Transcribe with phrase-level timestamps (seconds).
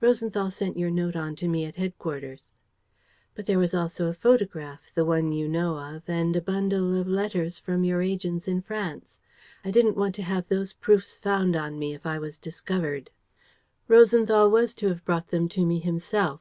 [0.00, 2.50] "Rosenthal sent your note on to me at headquarters."
[3.36, 7.06] "But there was also a photograph, the one you know of, and a bundle of
[7.06, 9.20] letters from your agents in France.
[9.64, 13.10] I didn't want to have those proofs found on me if I was discovered."
[13.86, 16.40] "Rosenthal was to have brought them to me himself.